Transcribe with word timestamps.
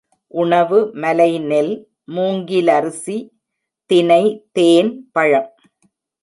உணவு 0.27 0.91
மலைநெல், 0.93 1.85
மூங்கிலரிசி, 2.07 3.17
தினை, 3.85 4.23
தேன், 4.51 5.09
பழம். 5.11 5.49